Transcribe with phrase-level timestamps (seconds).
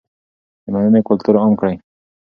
[0.63, 1.75] د مننې کلتور عام کړئ.